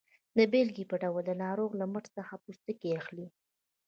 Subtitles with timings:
[0.37, 3.27] د بیلګې په ډول د ناروغ له مټ څخه پوستکی اخلي.